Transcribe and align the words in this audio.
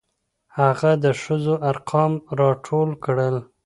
هغه 0.59 0.91
د 1.03 1.05
ښځو 1.21 1.53
ارقام 1.69 2.13
راټول 2.39 2.89
کړل. 3.03 3.35